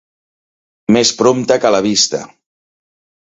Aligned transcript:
Més 0.97 1.11
prompte 1.19 1.57
que 1.65 1.71
la 1.75 1.83
vista. 1.89 2.23